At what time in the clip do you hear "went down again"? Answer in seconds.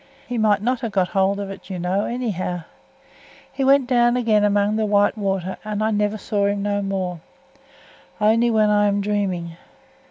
3.63-4.43